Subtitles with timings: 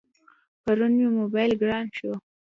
[0.63, 2.11] پرون مې موبایل گران شو.